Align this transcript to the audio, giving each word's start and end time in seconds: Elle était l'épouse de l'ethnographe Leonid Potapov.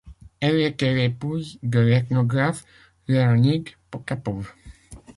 Elle 0.39 0.59
était 0.61 0.95
l'épouse 0.95 1.59
de 1.61 1.77
l'ethnographe 1.77 2.65
Leonid 3.07 3.69
Potapov. 3.91 4.51